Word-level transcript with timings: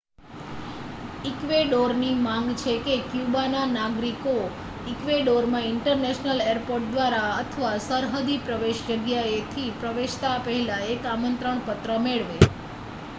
ઈક્વેડોરની 1.23 2.15
માંગ 2.21 2.47
છે 2.57 2.73
કે 2.85 2.95
ક્યુબાના 3.07 3.67
નાગરિકો 3.71 4.33
ઈક્વેડોરમાં 4.85 5.67
ઇન્ટરનેશનલ 5.67 6.39
એરપોર્ટ 6.47 6.89
દ્વારા 6.91 7.29
અથવા 7.37 7.75
સરહદી 7.85 8.41
પ્રવેશ 8.43 8.83
જગ્યાએથી 8.89 9.69
પ્રવેશતા 9.79 10.35
પહેલા 10.43 10.83
એક 10.91 11.09
આમંત્રણ 11.11 11.65
પત્ર 11.65 11.89
મેળવે 12.03 12.37